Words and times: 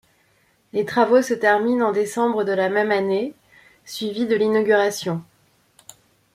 Les 0.73 0.83
travaux 0.83 1.21
se 1.21 1.35
terminent 1.35 1.89
en 1.89 1.91
décembre 1.91 2.43
de 2.43 2.51
la 2.53 2.69
même 2.69 2.89
année, 2.89 3.35
suivis 3.85 4.25
de 4.25 4.33
l’inauguration. 4.35 5.21